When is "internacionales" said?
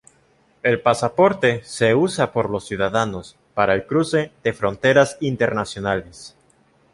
5.21-6.35